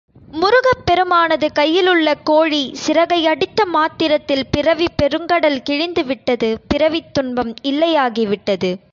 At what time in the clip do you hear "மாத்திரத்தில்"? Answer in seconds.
3.65-4.43